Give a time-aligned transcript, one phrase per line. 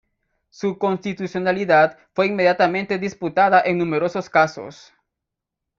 [0.49, 4.91] Su constitucionalidad fue inmediatamente disputada en numerosos casos.